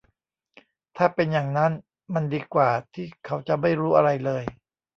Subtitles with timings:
[0.97, 1.71] ถ้าเป็นอย่างนั้น
[2.13, 4.43] มันดีกว่าที่เขาจะไม่รู้อะไรเลย